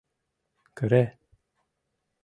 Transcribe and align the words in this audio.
Кыре! 0.77 1.03